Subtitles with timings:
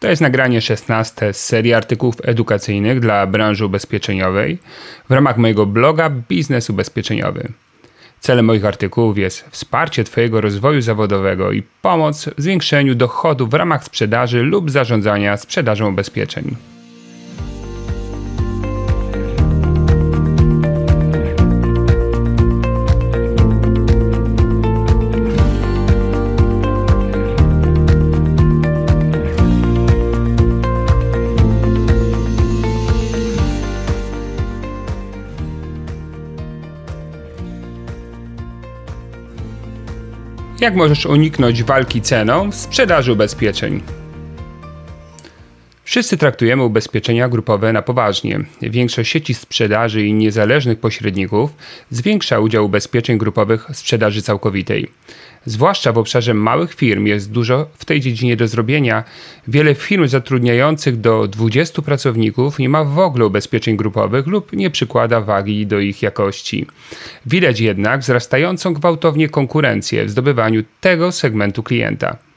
[0.00, 4.58] To jest nagranie 16 z serii artykułów edukacyjnych dla branży ubezpieczeniowej
[5.08, 7.48] w ramach mojego bloga Biznes Ubezpieczeniowy.
[8.20, 13.84] Celem moich artykułów jest wsparcie Twojego rozwoju zawodowego i pomoc w zwiększeniu dochodu w ramach
[13.84, 16.56] sprzedaży lub zarządzania sprzedażą ubezpieczeń.
[40.60, 43.82] Jak możesz uniknąć walki ceną w sprzedaży ubezpieczeń?
[45.84, 48.40] Wszyscy traktujemy ubezpieczenia grupowe na poważnie.
[48.62, 51.50] Większość sieci sprzedaży i niezależnych pośredników
[51.90, 54.88] zwiększa udział ubezpieczeń grupowych w sprzedaży całkowitej.
[55.46, 59.04] Zwłaszcza w obszarze małych firm jest dużo w tej dziedzinie do zrobienia.
[59.48, 65.20] Wiele firm zatrudniających do 20 pracowników nie ma w ogóle ubezpieczeń grupowych lub nie przykłada
[65.20, 66.66] wagi do ich jakości.
[67.26, 72.29] Widać jednak wzrastającą gwałtownie konkurencję w zdobywaniu tego segmentu klienta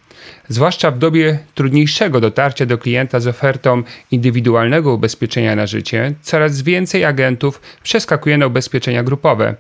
[0.48, 7.06] zwłaszcza w dobie trudniejszego dotarcia do klienta z ofertą indywidualnego ubezpieczenia na życie, coraz więcej
[7.06, 9.56] agentów przeskakuje na ubezpieczenia grupowe.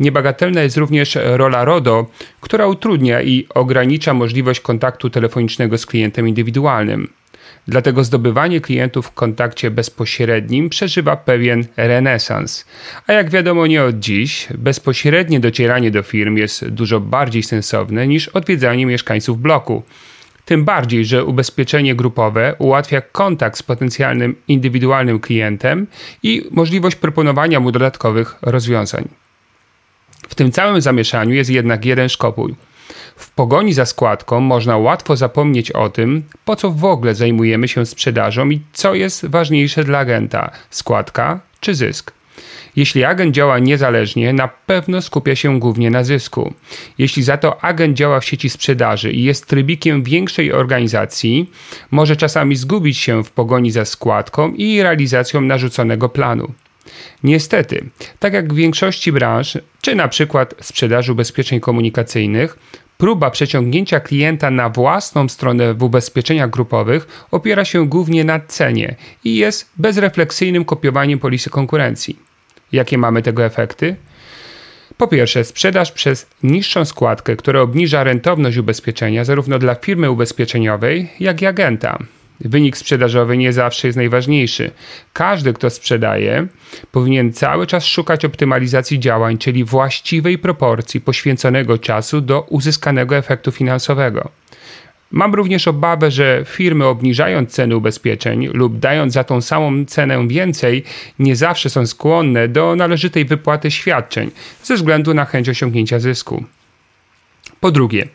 [0.00, 2.06] Niebagatelna jest również rola RODO,
[2.40, 7.08] która utrudnia i ogranicza możliwość kontaktu telefonicznego z klientem indywidualnym.
[7.68, 12.64] Dlatego zdobywanie klientów w kontakcie bezpośrednim przeżywa pewien renesans.
[13.06, 18.28] A jak wiadomo nie od dziś, bezpośrednie docieranie do firm jest dużo bardziej sensowne niż
[18.28, 19.82] odwiedzanie mieszkańców bloku.
[20.44, 25.86] Tym bardziej, że ubezpieczenie grupowe ułatwia kontakt z potencjalnym indywidualnym klientem
[26.22, 29.08] i możliwość proponowania mu dodatkowych rozwiązań.
[30.28, 32.54] W tym całym zamieszaniu jest jednak jeden szkopuł.
[33.16, 37.86] W pogoni za składką można łatwo zapomnieć o tym, po co w ogóle zajmujemy się
[37.86, 42.12] sprzedażą i co jest ważniejsze dla agenta składka czy zysk.
[42.76, 46.54] Jeśli agent działa niezależnie, na pewno skupia się głównie na zysku.
[46.98, 51.50] Jeśli za to agent działa w sieci sprzedaży i jest trybikiem większej organizacji,
[51.90, 56.52] może czasami zgubić się w pogoni za składką i realizacją narzuconego planu.
[57.24, 57.84] Niestety,
[58.18, 62.58] tak jak w większości branż, czy na przykład sprzedaży ubezpieczeń komunikacyjnych,
[62.98, 69.36] próba przeciągnięcia klienta na własną stronę w ubezpieczeniach grupowych opiera się głównie na cenie i
[69.36, 72.18] jest bezrefleksyjnym kopiowaniem polisy konkurencji.
[72.72, 73.96] Jakie mamy tego efekty?
[74.96, 81.42] Po pierwsze, sprzedaż przez niższą składkę, która obniża rentowność ubezpieczenia zarówno dla firmy ubezpieczeniowej, jak
[81.42, 81.98] i agenta.
[82.40, 84.70] Wynik sprzedażowy nie zawsze jest najważniejszy.
[85.12, 86.46] Każdy, kto sprzedaje,
[86.92, 94.30] powinien cały czas szukać optymalizacji działań, czyli właściwej proporcji poświęconego czasu do uzyskanego efektu finansowego.
[95.10, 100.84] Mam również obawę, że firmy obniżając ceny ubezpieczeń lub dając za tą samą cenę więcej,
[101.18, 104.30] nie zawsze są skłonne do należytej wypłaty świadczeń
[104.62, 106.44] ze względu na chęć osiągnięcia zysku.
[107.60, 108.08] Po drugie,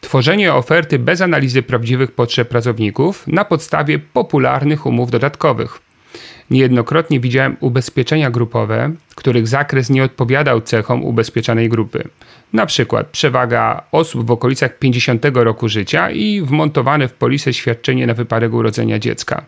[0.00, 5.78] tworzenie oferty bez analizy prawdziwych potrzeb pracowników na podstawie popularnych umów dodatkowych.
[6.50, 12.08] Niejednokrotnie widziałem ubezpieczenia grupowe, których zakres nie odpowiadał cechom ubezpieczanej grupy.
[12.52, 18.14] Na przykład przewaga osób w okolicach 50 roku życia i wmontowane w polisę świadczenie na
[18.14, 19.44] wypadek urodzenia dziecka.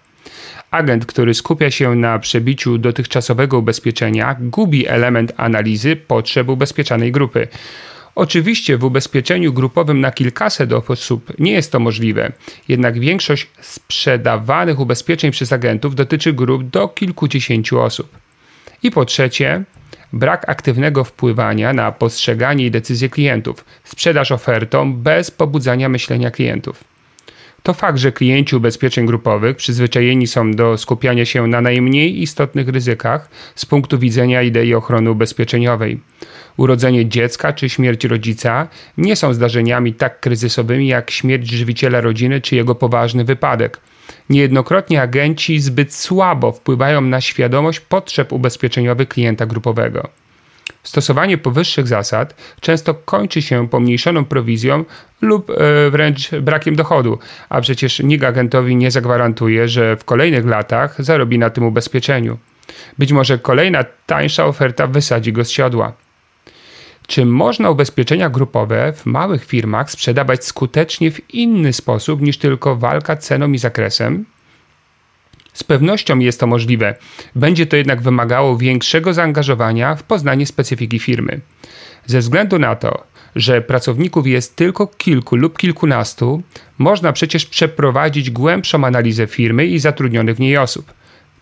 [0.71, 7.49] Agent, który skupia się na przebiciu dotychczasowego ubezpieczenia, gubi element analizy potrzeb ubezpieczanej grupy.
[8.19, 12.33] Oczywiście w ubezpieczeniu grupowym na kilkaset osób nie jest to możliwe,
[12.69, 18.19] jednak większość sprzedawanych ubezpieczeń przez agentów dotyczy grup do kilkudziesięciu osób.
[18.83, 19.65] I po trzecie,
[20.13, 26.85] brak aktywnego wpływania na postrzeganie i decyzje klientów, sprzedaż ofertą bez pobudzania myślenia klientów.
[27.63, 33.29] To fakt, że klienci ubezpieczeń grupowych przyzwyczajeni są do skupiania się na najmniej istotnych ryzykach
[33.55, 36.01] z punktu widzenia idei ochrony ubezpieczeniowej.
[36.59, 42.57] Urodzenie dziecka czy śmierć rodzica nie są zdarzeniami tak kryzysowymi jak śmierć żywiciela rodziny czy
[42.57, 43.81] jego poważny wypadek.
[44.31, 50.09] Niejednokrotnie agenci zbyt słabo wpływają na świadomość potrzeb ubezpieczeniowych klienta grupowego.
[50.83, 54.85] Stosowanie powyższych zasad często kończy się pomniejszoną prowizją
[55.21, 55.55] lub e,
[55.91, 57.19] wręcz brakiem dochodu,
[57.49, 62.39] a przecież nikt agentowi nie zagwarantuje, że w kolejnych latach zarobi na tym ubezpieczeniu.
[62.99, 66.08] Być może kolejna tańsza oferta wysadzi go z siodła.
[67.09, 73.17] Czy można ubezpieczenia grupowe w małych firmach sprzedawać skutecznie w inny sposób niż tylko walka
[73.17, 74.25] ceną i zakresem?
[75.53, 76.95] Z pewnością jest to możliwe.
[77.35, 81.41] Będzie to jednak wymagało większego zaangażowania w poznanie specyfiki firmy.
[82.07, 83.05] Ze względu na to,
[83.37, 86.43] że pracowników jest tylko kilku lub kilkunastu,
[86.79, 90.98] można przecież przeprowadzić głębszą analizę firmy i zatrudnionych w niej osób.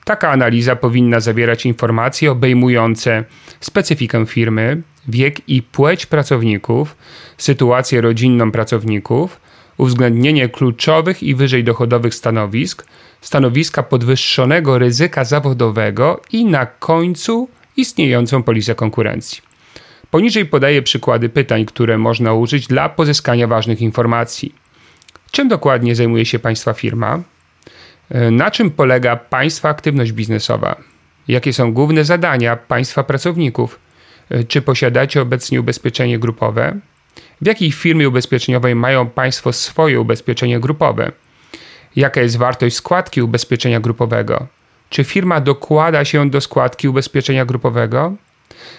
[0.06, 3.25] Taka analiza powinna zawierać informacje obejmujące
[3.61, 6.97] specyfikę firmy, wiek i płeć pracowników,
[7.38, 9.41] sytuację rodzinną pracowników,
[9.76, 12.87] uwzględnienie kluczowych i wyżej dochodowych stanowisk,
[13.20, 19.43] stanowiska podwyższonego ryzyka zawodowego i na końcu istniejącą polisę konkurencji.
[20.11, 24.55] Poniżej podaję przykłady pytań, które można użyć dla pozyskania ważnych informacji.
[25.31, 27.23] Czym dokładnie zajmuje się Państwa firma?
[28.31, 30.76] Na czym polega Państwa aktywność biznesowa?
[31.29, 33.81] Jakie są główne zadania Państwa pracowników?
[34.49, 36.76] Czy posiadacie obecnie ubezpieczenie grupowe?
[37.43, 41.12] W jakiej firmie ubezpieczeniowej mają Państwo swoje ubezpieczenie grupowe?
[41.97, 44.47] Jaka jest wartość składki ubezpieczenia grupowego?
[44.91, 48.14] Czy firma dokłada się do składki ubezpieczenia grupowego?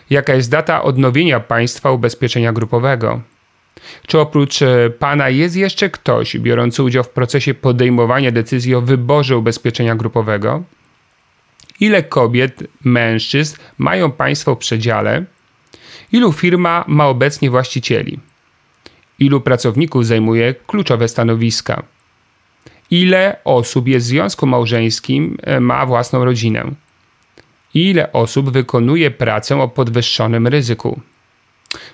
[0.09, 3.21] Jaka jest data odnowienia państwa ubezpieczenia grupowego?
[4.07, 9.37] Czy oprócz e, Pana jest jeszcze ktoś biorący udział w procesie podejmowania decyzji o wyborze
[9.37, 10.63] ubezpieczenia grupowego?
[11.79, 15.25] Ile kobiet, mężczyzn mają Państwo w przedziale?
[16.11, 18.19] Ilu firma ma obecnie właścicieli?
[19.19, 21.83] Ilu pracowników zajmuje kluczowe stanowiska?
[22.91, 26.71] Ile osób jest w związku małżeńskim, e, ma własną rodzinę?
[27.73, 31.01] Ile osób wykonuje pracę o podwyższonym ryzyku?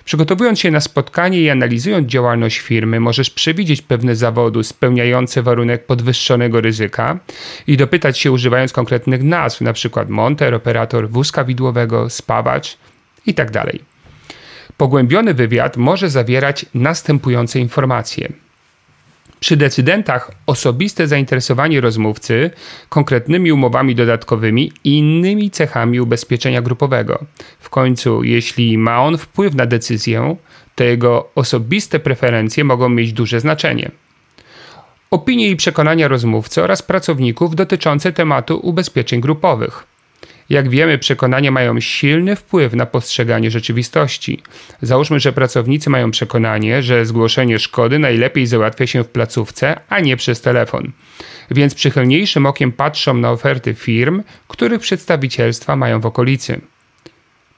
[0.04, 6.60] Przygotowując się na spotkanie i analizując działalność firmy, możesz przewidzieć pewne zawody spełniające warunek podwyższonego
[6.60, 7.18] ryzyka
[7.66, 10.04] i dopytać się używając konkretnych nazw, np.
[10.08, 12.78] monter, operator wózka widłowego, spawacz
[13.26, 13.52] itd.
[13.52, 13.72] Tak
[14.76, 18.32] Pogłębiony wywiad może zawierać następujące informacje–
[19.44, 22.50] przy decydentach osobiste zainteresowanie rozmówcy
[22.88, 27.24] konkretnymi umowami dodatkowymi i innymi cechami ubezpieczenia grupowego.
[27.60, 30.36] W końcu, jeśli ma on wpływ na decyzję,
[30.74, 33.90] to jego osobiste preferencje mogą mieć duże znaczenie.
[35.10, 39.86] Opinie i przekonania rozmówcy oraz pracowników dotyczące tematu ubezpieczeń grupowych.
[40.50, 44.42] Jak wiemy, przekonania mają silny wpływ na postrzeganie rzeczywistości.
[44.82, 50.16] Załóżmy, że pracownicy mają przekonanie, że zgłoszenie szkody najlepiej załatwia się w placówce, a nie
[50.16, 50.92] przez telefon.
[51.50, 56.60] Więc przychylniejszym okiem patrzą na oferty firm, których przedstawicielstwa mają w okolicy.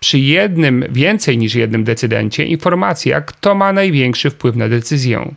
[0.01, 5.35] Przy jednym więcej niż jednym decydencie informacja, kto ma największy wpływ na decyzję.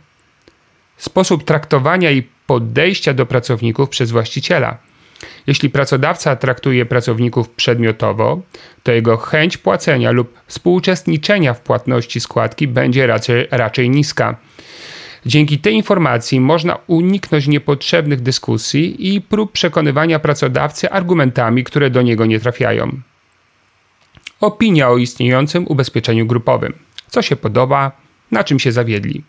[0.96, 4.89] Sposób traktowania i podejścia do pracowników przez właściciela.
[5.46, 8.40] Jeśli pracodawca traktuje pracowników przedmiotowo,
[8.82, 14.36] to jego chęć płacenia lub współuczestniczenia w płatności składki będzie raczej, raczej niska.
[15.26, 22.26] Dzięki tej informacji można uniknąć niepotrzebnych dyskusji i prób przekonywania pracodawcy argumentami, które do niego
[22.26, 23.00] nie trafiają.
[24.40, 26.72] Opinia o istniejącym ubezpieczeniu grupowym.
[27.08, 27.92] Co się podoba,
[28.30, 29.24] na czym się zawiedli.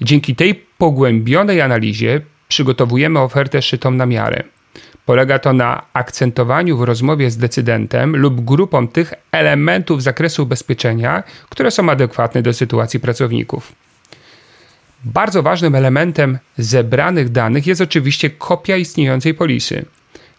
[0.00, 4.44] Dzięki tej pogłębionej analizie przygotowujemy ofertę szytą na miarę.
[5.06, 11.70] Polega to na akcentowaniu w rozmowie z decydentem lub grupą tych elementów zakresu ubezpieczenia, które
[11.70, 13.72] są adekwatne do sytuacji pracowników.
[15.04, 19.84] Bardzo ważnym elementem zebranych danych jest oczywiście kopia istniejącej polisy.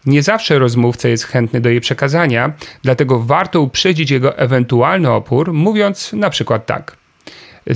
[0.06, 2.52] Nie zawsze rozmówca jest chętny do jej przekazania,
[2.82, 6.96] dlatego warto uprzedzić jego ewentualny opór, mówiąc na przykład tak.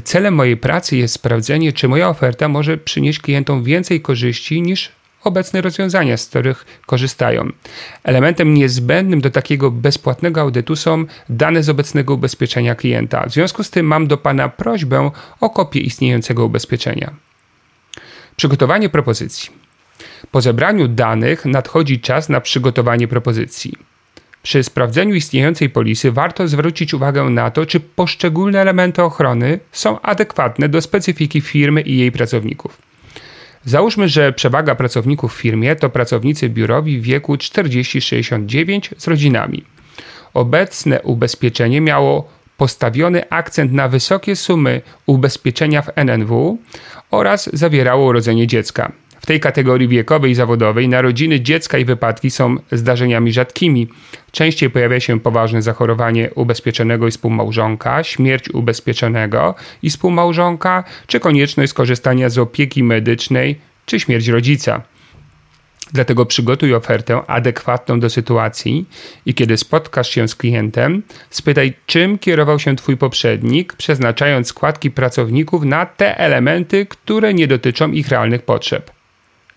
[0.05, 4.93] Celem mojej pracy jest sprawdzenie, czy moja oferta może przynieść klientom więcej korzyści niż
[5.25, 7.51] obecne rozwiązania, z których korzystają.
[8.03, 13.27] Elementem niezbędnym do takiego bezpłatnego audytu są dane z obecnego ubezpieczenia klienta.
[13.27, 17.15] W związku z tym mam do Pana prośbę o kopię istniejącego ubezpieczenia.
[18.37, 19.51] Przygotowanie propozycji.
[20.31, 23.73] Po zebraniu danych nadchodzi czas na przygotowanie propozycji.
[24.43, 30.69] Przy sprawdzeniu istniejącej polisy warto zwrócić uwagę na to, czy poszczególne elementy ochrony są adekwatne
[30.69, 32.88] do specyfiki firmy i jej pracowników.
[33.69, 39.65] Załóżmy, że przewaga pracowników w firmie to pracownicy biurowi w wieku 40-69 z rodzinami.
[40.35, 46.59] Obecne ubezpieczenie miało postawiony akcent na wysokie sumy ubezpieczenia w NNW
[47.11, 48.93] oraz zawierało urodzenie dziecka.
[49.21, 53.89] W tej kategorii wiekowej i zawodowej narodziny dziecka i wypadki są zdarzeniami rzadkimi.
[54.33, 62.29] Częściej pojawia się poważne zachorowanie ubezpieczonego i współmałżonka, śmierć ubezpieczonego i współmałżonka, czy konieczność skorzystania
[62.29, 64.83] z opieki medycznej, czy śmierć rodzica.
[65.93, 68.87] Dlatego przygotuj ofertę adekwatną do sytuacji
[69.27, 75.65] i kiedy spotkasz się z klientem, spytaj, czym kierował się Twój poprzednik, przeznaczając składki pracowników
[75.65, 78.98] na te elementy, które nie dotyczą ich realnych potrzeb.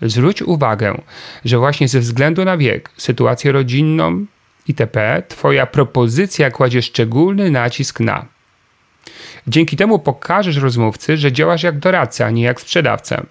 [0.01, 1.01] Zwróć uwagę,
[1.45, 4.25] że właśnie ze względu na wiek, sytuację rodzinną
[4.67, 8.25] itp., Twoja propozycja kładzie szczególny nacisk na
[9.47, 13.23] Dzięki temu pokażesz rozmówcy, że działasz jak doradca, a nie jak sprzedawca.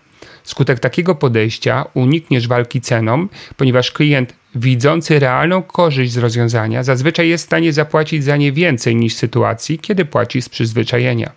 [0.42, 7.44] Skutek takiego podejścia unikniesz walki ceną, ponieważ klient widzący realną korzyść z rozwiązania zazwyczaj jest
[7.44, 11.32] w stanie zapłacić za nie więcej niż w sytuacji, kiedy płaci z przyzwyczajenia.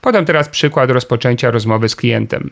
[0.00, 2.50] Podam teraz przykład rozpoczęcia rozmowy z klientem.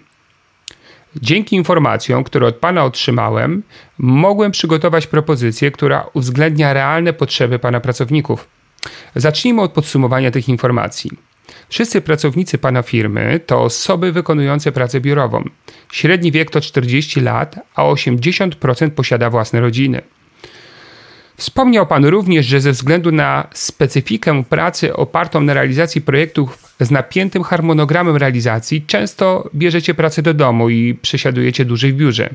[1.17, 3.63] Dzięki informacjom, które od Pana otrzymałem,
[3.99, 8.49] mogłem przygotować propozycję, która uwzględnia realne potrzeby Pana pracowników.
[9.15, 11.11] Zacznijmy od podsumowania tych informacji.
[11.69, 15.45] Wszyscy pracownicy Pana firmy to osoby wykonujące pracę biurową.
[15.93, 20.03] Średni wiek to 40 lat, a 80% posiada własne rodziny.
[21.43, 27.43] Wspomniał Pan również, że ze względu na specyfikę pracy opartą na realizacji projektów z napiętym
[27.43, 32.31] harmonogramem realizacji, często bierzecie pracę do domu i przesiadujecie dłużej w biurze.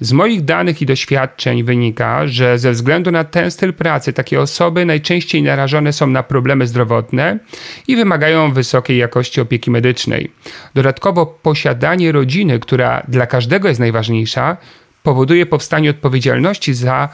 [0.00, 4.84] Z moich danych i doświadczeń wynika, że ze względu na ten styl pracy takie osoby
[4.84, 7.38] najczęściej narażone są na problemy zdrowotne
[7.88, 10.30] i wymagają wysokiej jakości opieki medycznej.
[10.74, 14.56] Dodatkowo posiadanie rodziny, która dla każdego jest najważniejsza,
[15.02, 17.08] powoduje powstanie odpowiedzialności za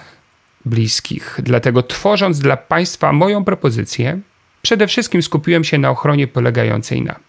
[0.64, 1.40] bliskich.
[1.42, 4.20] Dlatego tworząc dla Państwa moją propozycję,
[4.62, 7.20] przede wszystkim skupiłem się na ochronie polegającej na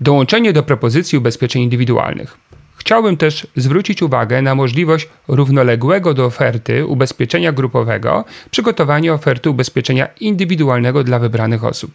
[0.00, 2.38] dołączenie do propozycji ubezpieczeń indywidualnych.
[2.76, 11.04] Chciałbym też zwrócić uwagę na możliwość równoległego do oferty ubezpieczenia grupowego przygotowania oferty ubezpieczenia indywidualnego
[11.04, 11.90] dla wybranych osób.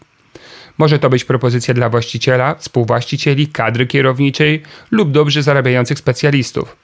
[0.78, 6.76] Może to być propozycja dla właściciela, współwłaścicieli, kadry kierowniczej lub dobrze zarabiających specjalistów.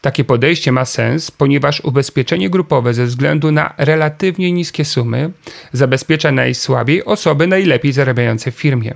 [0.00, 5.30] Takie podejście ma sens, ponieważ ubezpieczenie grupowe ze względu na relatywnie niskie sumy
[5.72, 8.94] zabezpiecza najsłabiej osoby najlepiej zarabiające w firmie.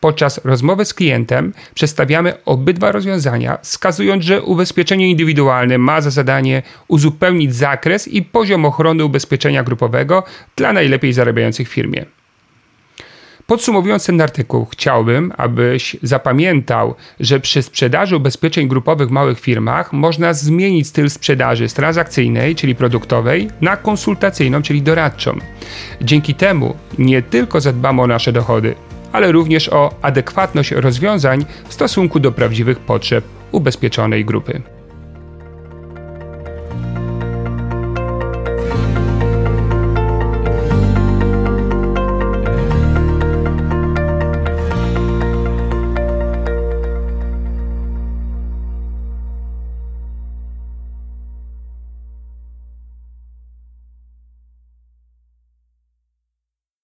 [0.00, 7.54] Podczas rozmowy z klientem przedstawiamy obydwa rozwiązania, wskazując, że ubezpieczenie indywidualne ma za zadanie uzupełnić
[7.54, 10.22] zakres i poziom ochrony ubezpieczenia grupowego
[10.56, 12.06] dla najlepiej zarabiających w firmie.
[13.46, 20.32] Podsumowując ten artykuł, chciałbym, abyś zapamiętał, że przy sprzedaży ubezpieczeń grupowych w małych firmach można
[20.32, 25.38] zmienić styl sprzedaży z transakcyjnej, czyli produktowej, na konsultacyjną, czyli doradczą.
[26.00, 28.74] Dzięki temu nie tylko zadbamy o nasze dochody,
[29.12, 34.75] ale również o adekwatność rozwiązań w stosunku do prawdziwych potrzeb ubezpieczonej grupy.